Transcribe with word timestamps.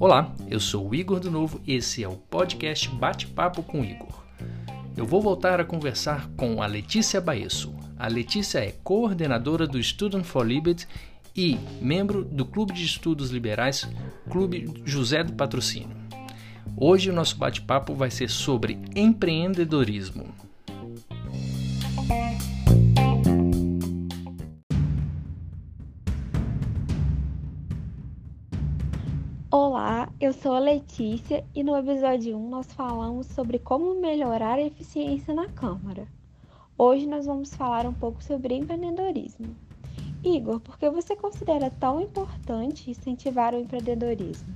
Olá, 0.00 0.32
eu 0.48 0.60
sou 0.60 0.88
o 0.88 0.94
Igor 0.94 1.18
do 1.18 1.30
Novo 1.30 1.60
e 1.66 1.74
esse 1.74 2.04
é 2.04 2.08
o 2.08 2.16
podcast 2.16 2.88
Bate-Papo 2.88 3.64
com 3.64 3.84
Igor. 3.84 4.22
Eu 4.96 5.04
vou 5.04 5.20
voltar 5.20 5.60
a 5.60 5.64
conversar 5.64 6.30
com 6.36 6.62
a 6.62 6.66
Letícia 6.66 7.20
Baesso. 7.20 7.74
A 7.98 8.06
Letícia 8.06 8.60
é 8.60 8.72
coordenadora 8.84 9.66
do 9.66 9.82
Student 9.82 10.22
for 10.24 10.46
Liberty 10.46 10.86
e 11.36 11.58
membro 11.82 12.24
do 12.24 12.46
Clube 12.46 12.72
de 12.72 12.84
Estudos 12.84 13.30
Liberais, 13.30 13.88
Clube 14.30 14.82
José 14.84 15.24
do 15.24 15.32
Patrocínio. 15.32 15.96
Hoje 16.76 17.10
o 17.10 17.12
nosso 17.12 17.36
bate-papo 17.36 17.94
vai 17.94 18.10
ser 18.10 18.30
sobre 18.30 18.78
empreendedorismo. 18.94 20.32
Sou 30.40 30.54
a 30.54 30.60
Letícia 30.60 31.44
e 31.52 31.64
no 31.64 31.76
episódio 31.76 32.36
1 32.36 32.48
nós 32.48 32.72
falamos 32.72 33.26
sobre 33.26 33.58
como 33.58 34.00
melhorar 34.00 34.54
a 34.54 34.62
eficiência 34.62 35.34
na 35.34 35.48
Câmara. 35.48 36.06
Hoje 36.76 37.08
nós 37.08 37.26
vamos 37.26 37.52
falar 37.52 37.86
um 37.86 37.92
pouco 37.92 38.22
sobre 38.22 38.54
empreendedorismo. 38.54 39.56
Igor, 40.22 40.60
por 40.60 40.78
que 40.78 40.88
você 40.90 41.16
considera 41.16 41.70
tão 41.70 42.00
importante 42.00 42.88
incentivar 42.88 43.52
o 43.52 43.58
empreendedorismo? 43.58 44.54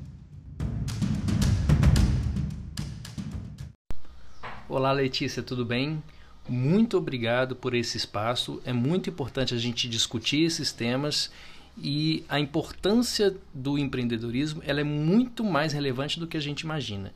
Olá 4.69 4.93
Letícia, 4.93 5.43
tudo 5.43 5.65
bem? 5.65 6.01
Muito 6.49 6.97
obrigado 6.97 7.57
por 7.57 7.75
esse 7.75 7.97
espaço. 7.97 8.63
É 8.65 8.73
muito 8.73 9.11
importante 9.11 9.53
a 9.53 9.59
gente 9.59 9.89
discutir 9.89 10.45
esses 10.45 10.71
temas 10.71 11.29
e 11.77 12.25
a 12.29 12.39
importância 12.39 13.35
do 13.53 13.79
empreendedorismo 13.79 14.63
ela 14.65 14.81
é 14.81 14.85
muito 14.85 15.43
mais 15.43 15.73
relevante 15.73 16.21
do 16.21 16.27
que 16.27 16.37
a 16.37 16.41
gente 16.41 16.61
imagina. 16.61 17.13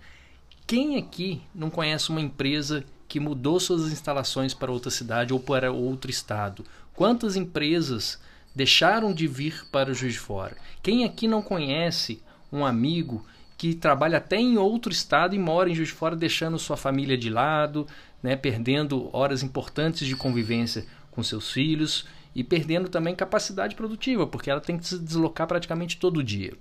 Quem 0.67 0.97
aqui 0.97 1.43
não 1.55 1.71
conhece 1.71 2.11
uma 2.11 2.21
empresa 2.21 2.85
que 3.09 3.21
mudou 3.21 3.61
suas 3.61 3.93
instalações 3.93 4.53
para 4.53 4.73
outra 4.73 4.91
cidade 4.91 5.33
ou 5.33 5.39
para 5.39 5.71
outro 5.71 6.11
estado? 6.11 6.65
Quantas 6.95 7.37
empresas 7.37 8.21
deixaram 8.55 9.13
de 9.13 9.27
vir 9.27 9.67
para 9.71 9.91
o 9.91 9.95
Juiz 9.95 10.15
de 10.15 10.19
Fora? 10.19 10.57
Quem 10.83 11.05
aqui 11.05 11.29
não 11.29 11.43
conhece 11.43 12.23
um 12.51 12.65
amigo 12.65 13.25
que 13.57 13.75
trabalha 13.75 14.19
até 14.19 14.37
em 14.37 14.57
outro 14.57 14.91
estado 14.91 15.35
e 15.35 15.39
mora 15.39 15.71
em 15.71 15.75
Juiz 15.75 15.89
de 15.89 15.95
Fora, 15.95 16.17
deixando 16.17 16.59
sua 16.59 16.77
família 16.77 17.17
de 17.17 17.31
lado, 17.31 17.87
né, 18.23 18.35
perdendo 18.35 19.09
horas 19.17 19.43
importantes 19.43 20.07
de 20.07 20.17
convivência 20.17 20.87
com 21.11 21.23
seus 21.23 21.53
filhos 21.53 22.07
e 22.37 22.45
perdendo 22.45 22.91
também 22.91 23.15
capacidade 23.15 23.75
produtiva, 23.75 24.27
porque 24.27 24.51
ela 24.51 24.61
tem 24.61 24.77
que 24.77 24.87
se 24.87 24.99
deslocar 24.99 25.47
praticamente 25.47 25.97
todo 25.97 26.23
dia. 26.23 26.53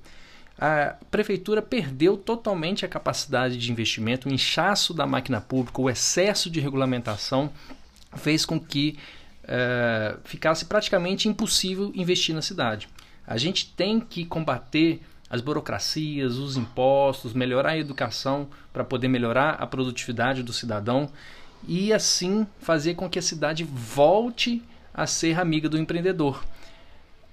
A 0.57 0.95
prefeitura 1.11 1.61
perdeu 1.61 2.15
totalmente 2.15 2.85
a 2.85 2.87
capacidade 2.87 3.57
de 3.57 3.69
investimento, 3.73 4.29
o 4.29 4.31
inchaço 4.31 4.93
da 4.93 5.05
máquina 5.05 5.41
pública, 5.41 5.81
o 5.81 5.89
excesso 5.89 6.49
de 6.49 6.61
regulamentação 6.61 7.51
fez 8.15 8.45
com 8.45 8.57
que 8.57 8.97
uh, 9.43 10.17
ficasse 10.23 10.63
praticamente 10.63 11.27
impossível 11.27 11.91
investir 11.93 12.33
na 12.33 12.41
cidade. 12.41 12.87
A 13.27 13.35
gente 13.35 13.73
tem 13.73 13.99
que 13.99 14.23
combater 14.23 15.01
as 15.29 15.41
burocracias, 15.41 16.37
os 16.37 16.55
impostos, 16.55 17.33
melhorar 17.33 17.71
a 17.71 17.77
educação 17.77 18.47
para 18.71 18.85
poder 18.85 19.09
melhorar 19.09 19.55
a 19.55 19.67
produtividade 19.67 20.41
do 20.41 20.53
cidadão 20.53 21.09
e 21.67 21.91
assim 21.91 22.47
fazer 22.61 22.93
com 22.93 23.09
que 23.09 23.19
a 23.19 23.21
cidade 23.21 23.65
volte 23.65 24.63
a 24.71 24.74
ser 25.05 25.39
amiga 25.39 25.67
do 25.67 25.77
empreendedor. 25.77 26.43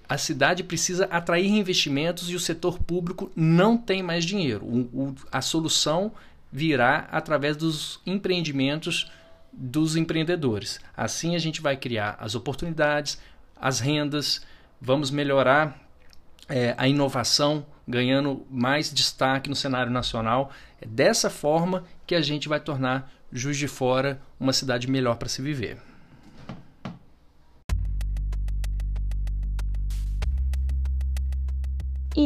A 0.09 0.19
cidade 0.19 0.63
precisa 0.63 1.07
atrair 1.07 1.49
investimentos 1.49 2.29
e 2.29 2.35
o 2.35 2.41
setor 2.41 2.79
público 2.79 3.31
não 3.35 3.79
tem 3.79 4.03
mais 4.03 4.25
dinheiro. 4.25 4.65
O, 4.67 4.81
o, 4.93 5.15
a 5.31 5.41
solução 5.41 6.13
virá 6.53 7.09
através 7.11 7.57
dos 7.57 8.01
empreendimentos 8.05 9.11
dos 9.53 9.97
empreendedores. 9.97 10.81
Assim 10.97 11.35
a 11.35 11.39
gente 11.39 11.61
vai 11.61 11.77
criar 11.77 12.17
as 12.21 12.35
oportunidades, 12.35 13.19
as 13.57 13.81
rendas, 13.81 14.43
vamos 14.81 15.11
melhorar 15.11 15.79
é, 16.49 16.75
a 16.77 16.89
inovação, 16.89 17.65
ganhando 17.87 18.45
mais 18.51 18.93
destaque 18.93 19.49
no 19.49 19.57
cenário 19.57 19.91
nacional. 19.91 20.51
É 20.81 20.87
dessa 20.87 21.31
forma 21.31 21.85
que 22.07 22.15
a 22.15 22.21
gente 22.21 22.49
vai 22.49 22.61
tornar 22.61 23.11
Juiz 23.33 23.57
de 23.57 23.69
Fora 23.69 24.21
uma 24.39 24.53
cidade 24.53 24.91
melhor 24.91 25.17
para 25.17 25.29
se 25.29 25.41
viver. 25.41 25.79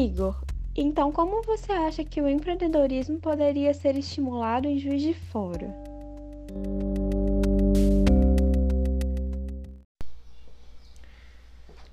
Igor, 0.04 0.36
então 0.76 1.10
como 1.10 1.42
você 1.42 1.72
acha 1.72 2.04
que 2.04 2.20
o 2.20 2.28
empreendedorismo 2.28 3.18
poderia 3.18 3.72
ser 3.72 3.96
estimulado 3.96 4.68
em 4.68 4.78
Juiz 4.78 5.00
de 5.00 5.14
Fora? 5.14 5.74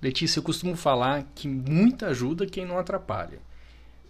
Letícia, 0.01 0.39
eu 0.39 0.43
costumo 0.43 0.75
falar 0.75 1.23
que 1.33 1.47
muita 1.47 2.07
ajuda 2.07 2.45
quem 2.45 2.65
não 2.65 2.77
atrapalha. 2.77 3.39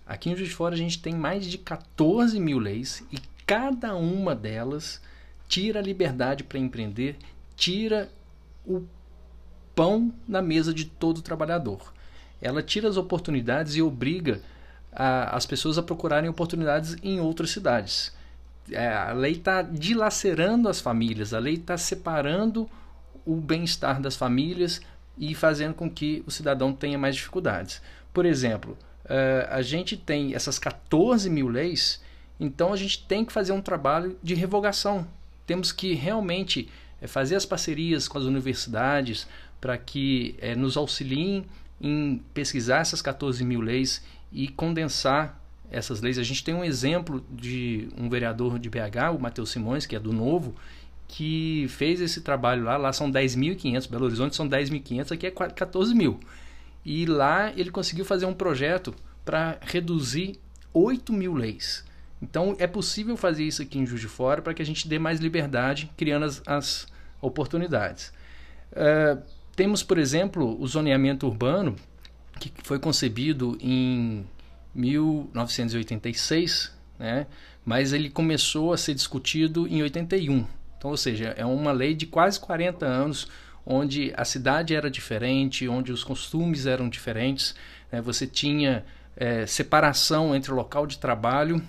Aqui 0.07 0.31
em 0.31 0.35
Juiz 0.35 0.49
de 0.49 0.55
Fora 0.55 0.73
a 0.73 0.77
gente 0.77 0.99
tem 0.99 1.13
mais 1.13 1.45
de 1.45 1.59
14 1.59 2.39
mil 2.39 2.57
leis 2.57 3.05
e 3.11 3.19
cada 3.45 3.95
uma 3.95 4.33
delas 4.33 4.99
tira 5.47 5.79
a 5.79 5.83
liberdade 5.83 6.43
para 6.43 6.57
empreender, 6.57 7.15
tira 7.55 8.09
o 8.65 8.87
pão 9.75 10.11
na 10.27 10.41
mesa 10.41 10.73
de 10.73 10.85
todo 10.85 11.21
trabalhador 11.21 11.93
ela 12.43 12.61
tira 12.61 12.87
as 12.89 12.97
oportunidades 12.97 13.75
e 13.75 13.81
obriga 13.81 14.41
a, 14.91 15.35
as 15.35 15.45
pessoas 15.45 15.77
a 15.77 15.83
procurarem 15.83 16.29
oportunidades 16.29 16.95
em 17.01 17.19
outras 17.19 17.49
cidades. 17.49 18.11
É, 18.71 18.87
a 18.87 19.13
lei 19.13 19.33
está 19.33 19.61
dilacerando 19.61 20.69
as 20.69 20.79
famílias, 20.79 21.33
a 21.33 21.39
lei 21.39 21.55
está 21.55 21.77
separando 21.77 22.69
o 23.25 23.35
bem-estar 23.35 24.01
das 24.01 24.15
famílias 24.15 24.81
e 25.17 25.33
fazendo 25.33 25.73
com 25.73 25.89
que 25.89 26.23
o 26.27 26.31
cidadão 26.31 26.73
tenha 26.73 26.97
mais 26.97 27.15
dificuldades. 27.15 27.81
Por 28.13 28.25
exemplo, 28.25 28.77
uh, 29.05 29.47
a 29.49 29.61
gente 29.61 29.95
tem 29.95 30.35
essas 30.35 30.59
14 30.59 31.29
mil 31.29 31.47
leis, 31.47 32.01
então 32.39 32.73
a 32.73 32.77
gente 32.77 33.05
tem 33.05 33.23
que 33.23 33.31
fazer 33.31 33.53
um 33.53 33.61
trabalho 33.61 34.17
de 34.21 34.33
revogação. 34.33 35.07
Temos 35.45 35.71
que 35.71 35.93
realmente 35.93 36.69
uh, 37.01 37.07
fazer 37.07 37.35
as 37.35 37.45
parcerias 37.45 38.07
com 38.07 38.17
as 38.17 38.25
universidades 38.25 39.27
para 39.61 39.77
que 39.77 40.35
nos 40.57 40.75
auxiliem 40.75 41.45
em 41.83 42.23
pesquisar 42.33 42.79
essas 42.79 43.01
14 43.01 43.44
mil 43.44 43.59
leis 43.59 44.01
e 44.31 44.47
condensar 44.47 45.38
essas 45.69 45.99
leis. 45.99 46.17
A 46.17 46.23
gente 46.23 46.44
tem 46.44 46.55
um 46.55 46.63
exemplo 46.63 47.23
de 47.29 47.89
um 47.97 48.09
vereador 48.09 48.57
de 48.57 48.69
BH, 48.69 49.13
o 49.13 49.19
Matheus 49.19 49.51
Simões, 49.51 49.85
que 49.85 49.95
é 49.95 49.99
do 49.99 50.13
Novo, 50.13 50.55
que 51.07 51.67
fez 51.67 51.99
esse 51.99 52.21
trabalho 52.21 52.63
lá. 52.63 52.77
Lá 52.77 52.94
são 52.94 53.11
10.500, 53.11 53.89
Belo 53.89 54.05
Horizonte 54.05 54.35
são 54.35 54.47
10.500, 54.47 55.11
aqui 55.11 55.27
é 55.27 55.31
14 55.31 55.94
mil. 55.94 56.19
E 56.85 57.05
lá 57.05 57.51
ele 57.55 57.69
conseguiu 57.69 58.05
fazer 58.05 58.25
um 58.25 58.33
projeto 58.33 58.95
para 59.25 59.57
reduzir 59.61 60.39
8 60.73 61.11
mil 61.11 61.33
leis. 61.33 61.83
Então 62.21 62.55
é 62.57 62.67
possível 62.67 63.17
fazer 63.17 63.44
isso 63.44 63.61
aqui 63.61 63.77
em 63.77 63.85
Juiz 63.85 64.00
de 64.00 64.07
Fora 64.07 64.41
para 64.41 64.53
que 64.53 64.61
a 64.61 64.65
gente 64.65 64.88
dê 64.88 64.97
mais 64.97 65.19
liberdade, 65.19 65.91
criando 65.97 66.23
as, 66.23 66.41
as 66.45 66.88
oportunidades. 67.21 68.13
Uh, 68.71 69.21
temos, 69.55 69.83
por 69.83 69.97
exemplo, 69.97 70.59
o 70.59 70.67
zoneamento 70.67 71.27
urbano, 71.27 71.75
que 72.39 72.51
foi 72.63 72.79
concebido 72.79 73.57
em 73.61 74.25
1986, 74.73 76.71
né? 76.97 77.27
mas 77.65 77.93
ele 77.93 78.09
começou 78.09 78.73
a 78.73 78.77
ser 78.77 78.93
discutido 78.93 79.67
em 79.67 79.81
81. 79.81 80.45
Então, 80.77 80.91
ou 80.91 80.97
seja, 80.97 81.33
é 81.37 81.45
uma 81.45 81.71
lei 81.71 81.93
de 81.93 82.05
quase 82.05 82.39
40 82.39 82.85
anos, 82.85 83.27
onde 83.65 84.13
a 84.17 84.25
cidade 84.25 84.75
era 84.75 84.89
diferente, 84.89 85.67
onde 85.67 85.91
os 85.91 86.03
costumes 86.03 86.65
eram 86.65 86.89
diferentes. 86.89 87.56
Né? 87.91 88.01
Você 88.01 88.27
tinha 88.27 88.83
é, 89.15 89.45
separação 89.45 90.35
entre 90.35 90.51
local 90.51 90.85
de 90.88 90.97
trabalho 90.97 91.61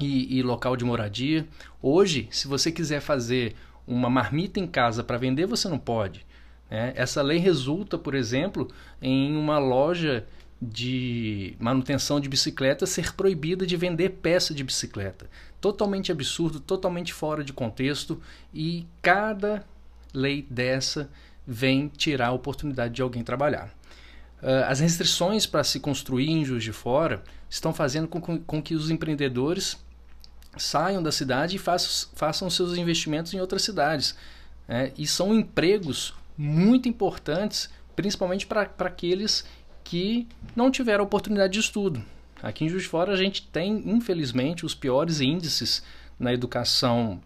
e, 0.00 0.38
e 0.38 0.42
local 0.42 0.76
de 0.76 0.84
moradia. 0.84 1.46
Hoje, 1.82 2.28
se 2.30 2.46
você 2.46 2.70
quiser 2.70 3.00
fazer 3.00 3.54
uma 3.86 4.08
marmita 4.08 4.60
em 4.60 4.66
casa 4.66 5.02
para 5.02 5.18
vender, 5.18 5.46
você 5.46 5.68
não 5.68 5.78
pode. 5.78 6.24
É, 6.70 6.92
essa 6.96 7.22
lei 7.22 7.38
resulta, 7.38 7.96
por 7.96 8.14
exemplo, 8.14 8.68
em 9.00 9.36
uma 9.36 9.58
loja 9.58 10.26
de 10.60 11.54
manutenção 11.58 12.18
de 12.18 12.28
bicicleta 12.28 12.84
ser 12.84 13.14
proibida 13.14 13.66
de 13.66 13.76
vender 13.76 14.10
peça 14.10 14.52
de 14.52 14.64
bicicleta. 14.64 15.30
Totalmente 15.60 16.10
absurdo, 16.10 16.60
totalmente 16.60 17.12
fora 17.12 17.44
de 17.44 17.52
contexto 17.52 18.20
e 18.52 18.86
cada 19.00 19.64
lei 20.12 20.46
dessa 20.50 21.08
vem 21.46 21.88
tirar 21.88 22.28
a 22.28 22.32
oportunidade 22.32 22.94
de 22.94 23.02
alguém 23.02 23.22
trabalhar. 23.22 23.72
Uh, 24.42 24.66
as 24.68 24.80
restrições 24.80 25.46
para 25.46 25.64
se 25.64 25.80
construir 25.80 26.28
em 26.28 26.44
Juiz 26.44 26.62
de 26.62 26.72
Fora 26.72 27.22
estão 27.48 27.72
fazendo 27.72 28.06
com 28.06 28.62
que 28.62 28.74
os 28.74 28.90
empreendedores 28.90 29.76
saiam 30.56 31.02
da 31.02 31.10
cidade 31.10 31.56
e 31.56 31.58
façam, 31.58 32.10
façam 32.14 32.50
seus 32.50 32.76
investimentos 32.76 33.32
em 33.32 33.40
outras 33.40 33.62
cidades. 33.62 34.14
Né? 34.66 34.92
E 34.98 35.06
são 35.06 35.34
empregos 35.34 36.14
muito 36.38 36.88
importantes, 36.88 37.68
principalmente 37.96 38.46
para 38.46 38.70
aqueles 38.78 39.44
que 39.82 40.28
não 40.54 40.70
tiveram 40.70 41.02
oportunidade 41.02 41.54
de 41.54 41.58
estudo. 41.58 42.00
Aqui 42.40 42.64
em 42.64 42.68
Juiz 42.68 42.84
de 42.84 42.88
Fora 42.88 43.12
a 43.12 43.16
gente 43.16 43.42
tem, 43.48 43.82
infelizmente, 43.90 44.64
os 44.64 44.74
piores 44.74 45.20
índices 45.20 45.82
na 46.18 46.32
educação 46.32 47.20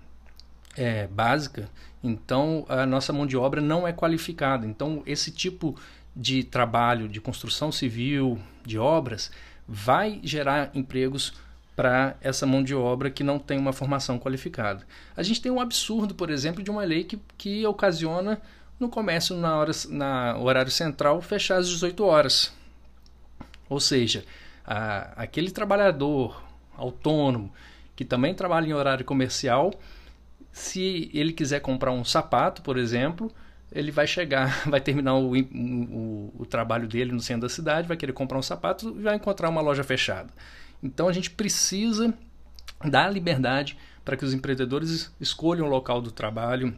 é, 0.74 1.06
básica, 1.06 1.68
então 2.02 2.64
a 2.68 2.86
nossa 2.86 3.12
mão 3.12 3.26
de 3.26 3.36
obra 3.36 3.60
não 3.60 3.86
é 3.86 3.92
qualificada. 3.92 4.66
Então, 4.66 5.02
esse 5.04 5.30
tipo 5.30 5.76
de 6.16 6.42
trabalho 6.42 7.08
de 7.08 7.20
construção 7.20 7.70
civil, 7.70 8.38
de 8.64 8.78
obras, 8.78 9.30
vai 9.68 10.20
gerar 10.22 10.70
empregos 10.74 11.34
para 11.76 12.16
essa 12.20 12.46
mão 12.46 12.62
de 12.62 12.74
obra 12.74 13.10
que 13.10 13.24
não 13.24 13.38
tem 13.38 13.58
uma 13.58 13.72
formação 13.72 14.18
qualificada. 14.18 14.86
A 15.16 15.22
gente 15.22 15.40
tem 15.40 15.50
um 15.50 15.60
absurdo, 15.60 16.14
por 16.14 16.30
exemplo, 16.30 16.62
de 16.62 16.70
uma 16.70 16.84
lei 16.84 17.04
que, 17.04 17.18
que 17.38 17.66
ocasiona 17.66 18.40
no 18.78 18.88
comércio 18.88 19.36
na, 19.36 19.56
hora, 19.56 19.72
na 19.88 20.38
horário 20.38 20.70
central 20.70 21.20
fechar 21.20 21.58
às 21.58 21.68
18 21.68 22.04
horas. 22.04 22.52
Ou 23.68 23.80
seja, 23.80 24.24
a, 24.64 25.22
aquele 25.22 25.50
trabalhador 25.50 26.42
autônomo 26.76 27.52
que 27.94 28.04
também 28.04 28.34
trabalha 28.34 28.66
em 28.66 28.72
horário 28.72 29.04
comercial, 29.04 29.72
se 30.52 31.10
ele 31.14 31.32
quiser 31.32 31.60
comprar 31.60 31.92
um 31.92 32.04
sapato, 32.04 32.62
por 32.62 32.76
exemplo, 32.76 33.32
ele 33.70 33.90
vai 33.90 34.06
chegar, 34.06 34.62
vai 34.68 34.80
terminar 34.80 35.14
o, 35.14 35.34
o, 35.34 36.32
o, 36.38 36.46
trabalho 36.46 36.86
dele 36.86 37.12
no 37.12 37.20
centro 37.20 37.42
da 37.42 37.48
cidade, 37.48 37.88
vai 37.88 37.96
querer 37.96 38.12
comprar 38.12 38.38
um 38.38 38.42
sapato 38.42 38.94
e 38.98 39.02
vai 39.02 39.16
encontrar 39.16 39.48
uma 39.48 39.60
loja 39.60 39.82
fechada. 39.82 40.30
Então 40.82 41.08
a 41.08 41.12
gente 41.12 41.30
precisa 41.30 42.12
dar 42.84 43.10
liberdade 43.10 43.78
para 44.04 44.16
que 44.16 44.24
os 44.24 44.34
empreendedores 44.34 45.12
escolham 45.20 45.66
o 45.66 45.70
local 45.70 46.00
do 46.00 46.10
trabalho, 46.10 46.74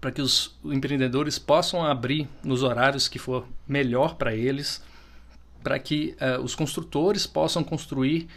para 0.00 0.10
que 0.10 0.22
os 0.22 0.54
empreendedores 0.64 1.38
possam 1.38 1.84
abrir 1.84 2.28
nos 2.42 2.62
horários 2.62 3.08
que 3.08 3.18
for 3.18 3.46
melhor 3.66 4.14
para 4.14 4.34
eles, 4.34 4.82
para 5.62 5.78
que 5.78 6.16
uh, 6.20 6.40
os 6.42 6.54
construtores 6.54 7.26
possam 7.26 7.64
construir 7.64 8.28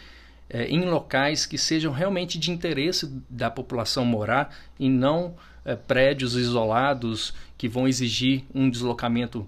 uh, 0.51 0.57
em 0.67 0.81
locais 0.85 1.45
que 1.45 1.57
sejam 1.57 1.93
realmente 1.93 2.39
de 2.39 2.51
interesse 2.51 3.05
da 3.29 3.51
população 3.51 4.03
morar 4.03 4.55
e 4.79 4.89
não 4.89 5.35
uh, 5.65 5.77
prédios 5.87 6.35
isolados 6.35 7.33
que 7.57 7.67
vão 7.67 7.87
exigir 7.87 8.45
um 8.53 8.69
deslocamento 8.69 9.47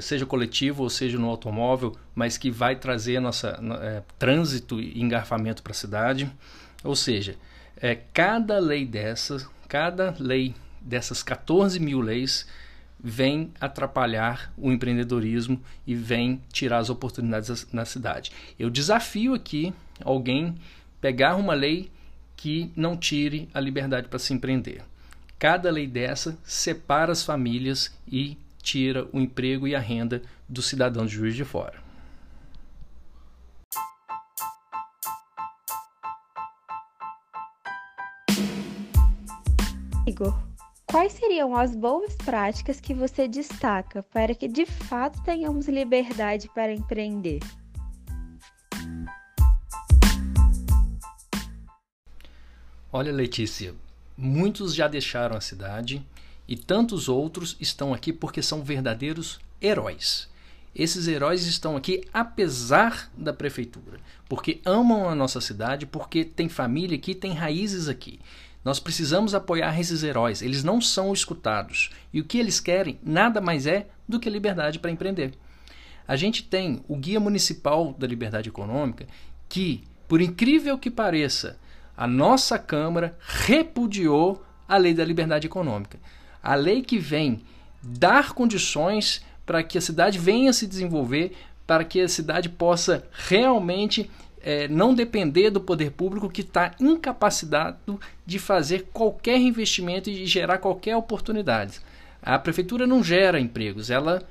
seja 0.00 0.24
coletivo 0.24 0.84
ou 0.84 0.88
seja 0.88 1.18
no 1.18 1.28
automóvel, 1.28 1.96
mas 2.14 2.38
que 2.38 2.52
vai 2.52 2.76
trazer 2.76 3.18
nossa 3.18 3.60
trânsito 4.16 4.80
e 4.80 5.02
engarrafamento 5.02 5.60
para 5.60 5.72
a 5.72 5.74
cidade. 5.74 6.30
Ou 6.84 6.94
seja, 6.94 7.34
cada 8.14 8.60
lei 8.60 8.86
dessas, 8.86 9.44
cada 9.66 10.14
lei 10.20 10.54
dessas 10.84 11.22
14 11.22 11.78
mil 11.80 12.00
leis 12.00 12.46
vem 13.02 13.52
atrapalhar 13.60 14.52
o 14.56 14.70
empreendedorismo 14.70 15.60
e 15.86 15.94
vem 15.94 16.40
tirar 16.52 16.78
as 16.78 16.88
oportunidades 16.88 17.66
na 17.72 17.84
cidade. 17.84 18.30
Eu 18.58 18.70
desafio 18.70 19.34
aqui 19.34 19.74
alguém 20.04 20.54
pegar 21.00 21.34
uma 21.34 21.54
lei 21.54 21.90
que 22.36 22.70
não 22.76 22.96
tire 22.96 23.48
a 23.52 23.60
liberdade 23.60 24.08
para 24.08 24.18
se 24.18 24.32
empreender. 24.32 24.82
Cada 25.38 25.70
lei 25.70 25.86
dessa 25.88 26.38
separa 26.44 27.10
as 27.10 27.24
famílias 27.24 27.92
e 28.06 28.38
tira 28.62 29.08
o 29.12 29.18
emprego 29.18 29.66
e 29.66 29.74
a 29.74 29.80
renda 29.80 30.22
do 30.48 30.62
cidadão 30.62 31.04
de 31.04 31.12
Juiz 31.12 31.34
de 31.34 31.44
Fora. 31.44 31.82
Igor, 40.06 40.36
quais 40.92 41.14
seriam 41.14 41.56
as 41.56 41.74
boas 41.74 42.14
práticas 42.16 42.78
que 42.78 42.92
você 42.92 43.26
destaca 43.26 44.02
para 44.02 44.34
que 44.34 44.46
de 44.46 44.66
fato 44.66 45.22
tenhamos 45.22 45.66
liberdade 45.66 46.50
para 46.54 46.70
empreender? 46.70 47.40
Olha, 52.92 53.10
Letícia, 53.10 53.74
muitos 54.14 54.74
já 54.74 54.86
deixaram 54.86 55.34
a 55.34 55.40
cidade 55.40 56.06
e 56.46 56.56
tantos 56.56 57.08
outros 57.08 57.56
estão 57.58 57.94
aqui 57.94 58.12
porque 58.12 58.42
são 58.42 58.62
verdadeiros 58.62 59.40
heróis. 59.62 60.28
Esses 60.74 61.08
heróis 61.08 61.46
estão 61.46 61.74
aqui 61.74 62.04
apesar 62.12 63.10
da 63.16 63.32
prefeitura, 63.32 63.98
porque 64.28 64.60
amam 64.62 65.08
a 65.08 65.14
nossa 65.14 65.40
cidade, 65.40 65.86
porque 65.86 66.22
tem 66.22 66.50
família 66.50 66.98
aqui, 66.98 67.14
tem 67.14 67.32
raízes 67.32 67.88
aqui. 67.88 68.20
Nós 68.64 68.78
precisamos 68.78 69.34
apoiar 69.34 69.78
esses 69.78 70.02
heróis, 70.02 70.42
eles 70.42 70.62
não 70.62 70.80
são 70.80 71.12
escutados. 71.12 71.90
E 72.12 72.20
o 72.20 72.24
que 72.24 72.38
eles 72.38 72.60
querem 72.60 72.98
nada 73.02 73.40
mais 73.40 73.66
é 73.66 73.88
do 74.08 74.20
que 74.20 74.30
liberdade 74.30 74.78
para 74.78 74.90
empreender. 74.90 75.34
A 76.06 76.16
gente 76.16 76.44
tem 76.44 76.82
o 76.88 76.96
Guia 76.96 77.20
Municipal 77.20 77.94
da 77.98 78.06
Liberdade 78.06 78.48
Econômica, 78.48 79.06
que, 79.48 79.82
por 80.06 80.20
incrível 80.20 80.78
que 80.78 80.90
pareça, 80.90 81.58
a 81.96 82.06
nossa 82.06 82.58
Câmara 82.58 83.16
repudiou 83.20 84.44
a 84.68 84.76
Lei 84.76 84.94
da 84.94 85.04
Liberdade 85.04 85.46
Econômica 85.46 85.98
a 86.42 86.54
lei 86.54 86.82
que 86.82 86.98
vem 86.98 87.40
dar 87.82 88.32
condições 88.32 89.24
para 89.46 89.62
que 89.62 89.78
a 89.78 89.80
cidade 89.80 90.18
venha 90.18 90.52
se 90.52 90.66
desenvolver, 90.66 91.32
para 91.66 91.84
que 91.84 92.00
a 92.00 92.08
cidade 92.08 92.48
possa 92.48 93.06
realmente 93.12 94.10
é, 94.42 94.68
não 94.68 94.94
depender 94.94 95.50
do 95.50 95.60
poder 95.60 95.92
público 95.92 96.28
que 96.28 96.40
está 96.40 96.74
incapacitado 96.80 98.00
de 98.26 98.38
fazer 98.38 98.88
qualquer 98.92 99.38
investimento 99.38 100.10
e 100.10 100.26
gerar 100.26 100.58
qualquer 100.58 100.96
oportunidade. 100.96 101.80
A 102.20 102.38
prefeitura 102.38 102.86
não 102.86 103.02
gera 103.02 103.40
empregos, 103.40 103.90
ela 103.90 104.22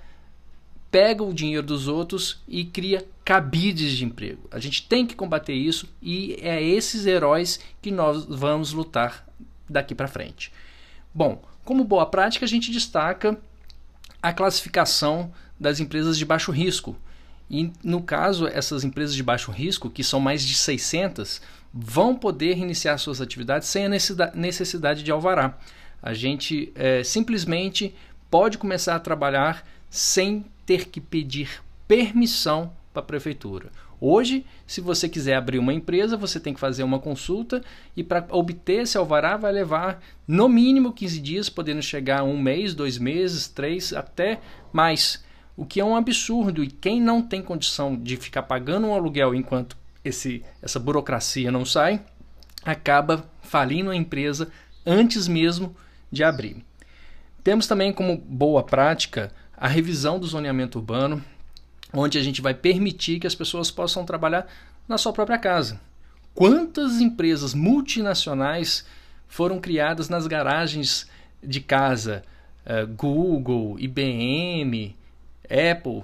pega 0.91 1.23
o 1.23 1.33
dinheiro 1.33 1.65
dos 1.65 1.87
outros 1.87 2.41
e 2.47 2.65
cria 2.65 3.07
cabides 3.23 3.93
de 3.93 4.03
emprego. 4.03 4.47
A 4.51 4.59
gente 4.59 4.87
tem 4.87 5.07
que 5.07 5.15
combater 5.15 5.53
isso 5.53 5.87
e 6.01 6.37
é 6.41 6.61
esses 6.61 7.05
heróis 7.05 7.59
que 7.81 7.89
nós 7.89 8.25
vamos 8.25 8.73
lutar 8.73 9.25
daqui 9.69 9.95
para 9.95 10.07
frente. 10.07 10.51
Bom, 11.13 11.41
como 11.63 11.85
boa 11.85 12.05
prática, 12.05 12.45
a 12.45 12.47
gente 12.47 12.71
destaca 12.71 13.37
a 14.21 14.33
classificação 14.33 15.31
das 15.59 15.79
empresas 15.79 16.17
de 16.17 16.25
baixo 16.25 16.51
risco. 16.51 16.95
E 17.53 17.69
no 17.83 18.01
caso, 18.01 18.47
essas 18.47 18.85
empresas 18.85 19.13
de 19.13 19.21
baixo 19.21 19.51
risco, 19.51 19.89
que 19.89 20.05
são 20.05 20.21
mais 20.21 20.41
de 20.41 20.55
600, 20.55 21.41
vão 21.73 22.15
poder 22.15 22.57
iniciar 22.57 22.97
suas 22.97 23.19
atividades 23.19 23.67
sem 23.67 23.85
a 23.85 23.89
necessidade 24.33 25.03
de 25.03 25.11
alvará. 25.11 25.57
A 26.01 26.13
gente 26.13 26.71
é, 26.75 27.03
simplesmente 27.03 27.93
pode 28.29 28.57
começar 28.57 28.95
a 28.95 28.99
trabalhar 28.99 29.67
sem 29.89 30.45
ter 30.65 30.87
que 30.87 31.01
pedir 31.01 31.61
permissão 31.89 32.71
para 32.93 33.01
a 33.01 33.05
prefeitura. 33.05 33.69
Hoje, 33.99 34.45
se 34.65 34.79
você 34.79 35.09
quiser 35.09 35.35
abrir 35.35 35.59
uma 35.59 35.73
empresa, 35.73 36.15
você 36.15 36.39
tem 36.39 36.53
que 36.53 36.59
fazer 36.59 36.83
uma 36.83 36.99
consulta 36.99 37.61
e 37.97 38.01
para 38.03 38.25
obter 38.29 38.83
esse 38.83 38.97
alvará 38.97 39.35
vai 39.35 39.51
levar 39.51 40.01
no 40.25 40.47
mínimo 40.47 40.93
15 40.93 41.19
dias, 41.19 41.49
podendo 41.49 41.81
chegar 41.81 42.21
a 42.21 42.23
um 42.23 42.37
mês, 42.41 42.73
dois 42.73 42.97
meses, 42.97 43.49
três, 43.49 43.91
até 43.91 44.39
mais. 44.71 45.21
O 45.55 45.65
que 45.65 45.79
é 45.79 45.85
um 45.85 45.95
absurdo 45.95 46.63
e 46.63 46.67
quem 46.67 47.01
não 47.01 47.21
tem 47.21 47.41
condição 47.41 47.95
de 47.95 48.17
ficar 48.17 48.43
pagando 48.43 48.87
um 48.87 48.93
aluguel 48.93 49.35
enquanto 49.35 49.77
esse, 50.03 50.43
essa 50.61 50.79
burocracia 50.79 51.51
não 51.51 51.65
sai, 51.65 52.01
acaba 52.63 53.29
falindo 53.41 53.89
a 53.89 53.95
empresa 53.95 54.51
antes 54.85 55.27
mesmo 55.27 55.75
de 56.11 56.23
abrir. 56.23 56.63
Temos 57.43 57.67
também 57.67 57.91
como 57.91 58.17
boa 58.17 58.63
prática 58.63 59.31
a 59.57 59.67
revisão 59.67 60.19
do 60.19 60.27
zoneamento 60.27 60.79
urbano, 60.79 61.23
onde 61.93 62.17
a 62.17 62.23
gente 62.23 62.41
vai 62.41 62.53
permitir 62.53 63.19
que 63.19 63.27
as 63.27 63.35
pessoas 63.35 63.69
possam 63.69 64.05
trabalhar 64.05 64.47
na 64.87 64.97
sua 64.97 65.13
própria 65.13 65.37
casa. 65.37 65.79
Quantas 66.33 67.01
empresas 67.01 67.53
multinacionais 67.53 68.85
foram 69.27 69.59
criadas 69.59 70.07
nas 70.09 70.27
garagens 70.27 71.07
de 71.43 71.59
casa? 71.59 72.23
Uh, 72.63 72.87
Google, 72.95 73.79
IBM, 73.79 74.95
Apple. 75.51 76.03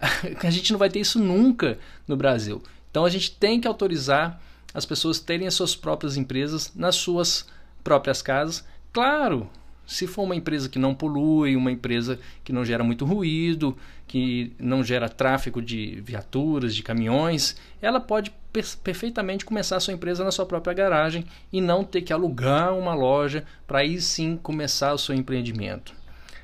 a 0.42 0.50
gente 0.50 0.72
não 0.72 0.78
vai 0.78 0.88
ter 0.88 1.00
isso 1.00 1.18
nunca 1.18 1.78
no 2.06 2.16
Brasil. 2.16 2.62
Então 2.90 3.04
a 3.04 3.10
gente 3.10 3.30
tem 3.30 3.60
que 3.60 3.68
autorizar 3.68 4.40
as 4.72 4.84
pessoas 4.84 5.20
terem 5.20 5.46
as 5.46 5.54
suas 5.54 5.74
próprias 5.74 6.16
empresas 6.16 6.72
nas 6.74 6.96
suas 6.96 7.46
próprias 7.82 8.22
casas. 8.22 8.64
Claro, 8.92 9.48
se 9.86 10.06
for 10.06 10.22
uma 10.22 10.34
empresa 10.34 10.68
que 10.68 10.78
não 10.78 10.94
polui, 10.94 11.54
uma 11.54 11.70
empresa 11.70 12.18
que 12.42 12.52
não 12.52 12.64
gera 12.64 12.82
muito 12.82 13.04
ruído, 13.04 13.76
que 14.06 14.52
não 14.58 14.82
gera 14.82 15.08
tráfego 15.08 15.62
de 15.62 16.00
viaturas, 16.00 16.74
de 16.74 16.82
caminhões, 16.82 17.56
ela 17.80 18.00
pode 18.00 18.32
per 18.52 18.64
perfeitamente 18.82 19.44
começar 19.44 19.76
a 19.76 19.80
sua 19.80 19.94
empresa 19.94 20.24
na 20.24 20.32
sua 20.32 20.46
própria 20.46 20.74
garagem 20.74 21.24
e 21.52 21.60
não 21.60 21.84
ter 21.84 22.02
que 22.02 22.12
alugar 22.12 22.74
uma 22.74 22.94
loja 22.94 23.44
para 23.66 23.80
aí 23.80 24.00
sim 24.00 24.36
começar 24.36 24.92
o 24.92 24.98
seu 24.98 25.14
empreendimento. 25.14 25.94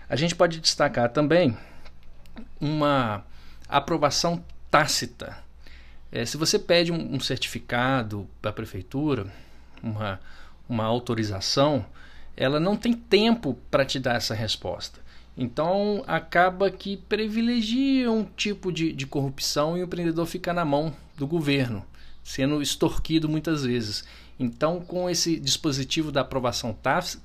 A 0.08 0.14
gente 0.14 0.34
pode 0.34 0.60
destacar 0.60 1.08
também 1.08 1.56
uma 2.62 3.24
aprovação 3.68 4.44
tácita. 4.70 5.36
É, 6.12 6.24
se 6.24 6.36
você 6.36 6.60
pede 6.60 6.92
um, 6.92 7.16
um 7.16 7.18
certificado 7.18 8.28
para 8.40 8.50
a 8.50 8.54
prefeitura, 8.54 9.26
uma, 9.82 10.20
uma 10.68 10.84
autorização, 10.84 11.84
ela 12.36 12.60
não 12.60 12.76
tem 12.76 12.92
tempo 12.92 13.58
para 13.68 13.84
te 13.84 13.98
dar 13.98 14.14
essa 14.14 14.32
resposta. 14.32 15.00
Então 15.36 16.04
acaba 16.06 16.70
que 16.70 16.96
privilegia 16.96 18.10
um 18.10 18.24
tipo 18.24 18.70
de, 18.70 18.92
de 18.92 19.06
corrupção 19.06 19.76
e 19.76 19.80
o 19.80 19.84
empreendedor 19.84 20.26
fica 20.26 20.52
na 20.52 20.64
mão 20.64 20.94
do 21.16 21.26
governo, 21.26 21.84
sendo 22.22 22.62
extorquido 22.62 23.28
muitas 23.28 23.64
vezes. 23.64 24.04
Então, 24.38 24.80
com 24.80 25.08
esse 25.08 25.38
dispositivo 25.38 26.12
da 26.12 26.20
aprovação 26.20 26.76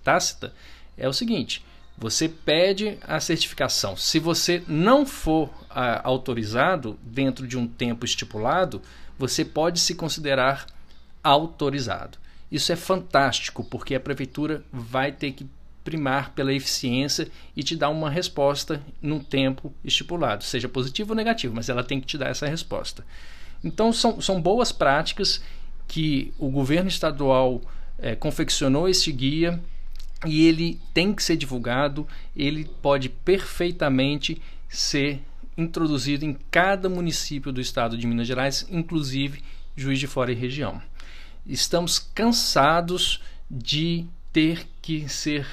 tácita, 0.04 0.54
é 0.98 1.08
o 1.08 1.14
seguinte: 1.14 1.64
você 1.98 2.30
pede 2.30 2.98
a 3.02 3.20
certificação. 3.20 3.98
Se 3.98 4.20
você 4.20 4.64
não 4.68 5.06
for 5.06 5.50
ah, 5.70 6.02
autorizado 6.04 6.98
dentro 7.02 7.48
de 7.48 7.58
um 7.58 7.68
tempo 7.68 8.06
estipulado, 8.06 8.82
você 9.18 9.44
pode 9.44 9.80
se 9.80 9.96
considerar 9.96 10.68
autorizado. 11.24 12.20
Isso 12.52 12.72
é 12.72 12.76
fantástico, 12.76 13.64
porque 13.64 13.96
a 13.96 14.00
prefeitura 14.00 14.64
vai 14.72 15.12
ter 15.12 15.32
que 15.32 15.48
primar 15.84 16.34
pela 16.34 16.54
eficiência 16.54 17.30
e 17.56 17.64
te 17.64 17.76
dar 17.76 17.90
uma 17.90 18.10
resposta 18.10 18.82
num 19.02 19.20
tempo 19.20 19.74
estipulado, 19.84 20.44
seja 20.44 20.70
positivo 20.70 21.12
ou 21.12 21.16
negativo, 21.16 21.56
mas 21.56 21.70
ela 21.70 21.84
tem 21.84 22.00
que 22.00 22.06
te 22.06 22.18
dar 22.18 22.28
essa 22.28 22.46
resposta. 22.46 23.06
Então, 23.64 23.92
são, 23.92 24.22
são 24.22 24.42
boas 24.42 24.72
práticas 24.72 25.42
que 25.88 26.34
o 26.38 26.50
governo 26.50 26.90
estadual 26.90 27.62
é, 27.98 28.16
confeccionou 28.16 28.88
este 28.88 29.12
guia 29.12 29.60
e 30.26 30.46
ele 30.46 30.80
tem 30.94 31.14
que 31.14 31.24
ser 31.24 31.38
divulgado, 31.38 32.08
ele 32.36 32.66
pode 32.82 33.10
perfeitamente 33.10 34.42
ser 34.68 35.22
introduzido 35.58 36.26
em 36.26 36.38
cada 36.52 36.90
município 36.90 37.52
do 37.52 37.62
estado 37.62 37.98
de 37.98 38.08
Minas 38.08 38.28
Gerais, 38.28 38.66
inclusive 38.70 39.44
Juiz 39.76 40.00
de 40.00 40.08
Fora 40.08 40.32
e 40.32 40.36
região. 40.36 40.82
Estamos 41.46 42.00
cansados 42.00 43.22
de 43.50 44.06
ter 44.34 44.68
que 44.82 45.08
ser 45.08 45.48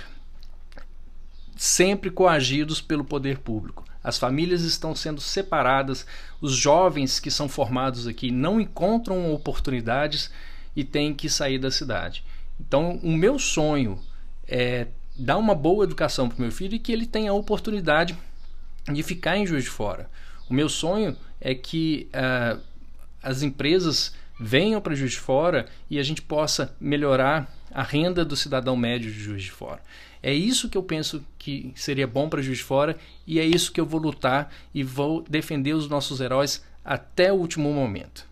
sempre 1.56 2.10
coagidos 2.10 2.80
pelo 2.80 3.04
poder 3.04 3.38
público. 3.38 3.84
As 4.02 4.18
famílias 4.18 4.62
estão 4.62 4.94
sendo 4.94 5.20
separadas, 5.20 6.06
os 6.40 6.54
jovens 6.54 7.18
que 7.18 7.30
são 7.30 7.48
formados 7.48 8.06
aqui 8.06 8.30
não 8.30 8.60
encontram 8.60 9.32
oportunidades 9.32 10.30
e 10.76 10.84
têm 10.84 11.14
que 11.14 11.30
sair 11.30 11.58
da 11.58 11.70
cidade. 11.70 12.24
Então, 12.60 12.98
o 13.02 13.12
meu 13.12 13.38
sonho 13.38 13.98
é 14.46 14.86
dar 15.16 15.36
uma 15.38 15.54
boa 15.54 15.84
educação 15.84 16.28
para 16.28 16.38
o 16.38 16.42
meu 16.42 16.52
filho 16.52 16.74
e 16.74 16.78
que 16.78 16.92
ele 16.92 17.06
tenha 17.06 17.30
a 17.30 17.34
oportunidade 17.34 18.16
de 18.92 19.02
ficar 19.02 19.36
em 19.36 19.46
Juiz 19.46 19.64
de 19.64 19.70
Fora. 19.70 20.10
O 20.48 20.54
meu 20.54 20.68
sonho 20.68 21.16
é 21.40 21.54
que 21.54 22.08
uh, 22.12 22.60
as 23.22 23.42
empresas 23.42 24.14
venham 24.38 24.80
para 24.80 24.94
Juiz 24.94 25.12
de 25.12 25.20
Fora 25.20 25.66
e 25.88 25.98
a 25.98 26.02
gente 26.02 26.20
possa 26.20 26.74
melhorar 26.80 27.52
a 27.70 27.82
renda 27.82 28.24
do 28.24 28.36
cidadão 28.36 28.76
médio 28.76 29.10
de 29.10 29.18
Juiz 29.18 29.42
de 29.42 29.50
Fora. 29.50 29.80
É 30.22 30.32
isso 30.32 30.68
que 30.68 30.76
eu 30.76 30.82
penso 30.82 31.24
que 31.38 31.72
seria 31.74 32.06
bom 32.06 32.28
para 32.28 32.42
Juiz 32.42 32.58
de 32.58 32.64
Fora 32.64 32.96
e 33.26 33.38
é 33.38 33.44
isso 33.44 33.72
que 33.72 33.80
eu 33.80 33.86
vou 33.86 34.00
lutar 34.00 34.52
e 34.72 34.82
vou 34.82 35.22
defender 35.22 35.74
os 35.74 35.88
nossos 35.88 36.20
heróis 36.20 36.64
até 36.84 37.32
o 37.32 37.36
último 37.36 37.72
momento. 37.72 38.26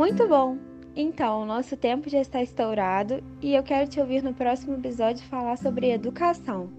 Muito 0.00 0.26
bom! 0.26 0.56
Então, 0.96 1.42
o 1.42 1.44
nosso 1.44 1.76
tempo 1.76 2.08
já 2.08 2.22
está 2.22 2.42
estourado 2.42 3.22
e 3.42 3.54
eu 3.54 3.62
quero 3.62 3.86
te 3.86 4.00
ouvir 4.00 4.22
no 4.22 4.32
próximo 4.32 4.72
episódio 4.72 5.22
falar 5.26 5.58
sobre 5.58 5.90
educação. 5.90 6.70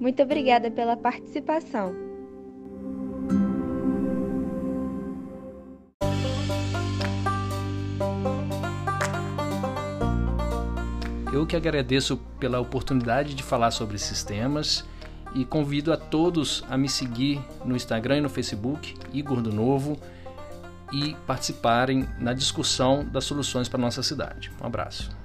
Muito 0.00 0.22
obrigada 0.22 0.70
pela 0.70 0.96
participação. 0.96 1.94
Eu 11.30 11.46
que 11.46 11.54
agradeço 11.54 12.16
pela 12.38 12.60
oportunidade 12.60 13.34
de 13.34 13.42
falar 13.42 13.72
sobre 13.72 13.96
esses 13.96 14.24
temas 14.24 14.88
e 15.34 15.44
convido 15.44 15.92
a 15.92 15.98
todos 15.98 16.64
a 16.66 16.78
me 16.78 16.88
seguir 16.88 17.42
no 17.62 17.76
Instagram 17.76 18.16
e 18.16 18.20
no 18.22 18.30
Facebook, 18.30 18.94
Igor 19.12 19.42
do 19.42 19.52
Novo, 19.52 20.00
e 20.92 21.14
participarem 21.26 22.08
na 22.18 22.32
discussão 22.32 23.04
das 23.04 23.24
soluções 23.24 23.68
para 23.68 23.78
a 23.78 23.82
nossa 23.82 24.02
cidade. 24.02 24.50
Um 24.60 24.66
abraço. 24.66 25.19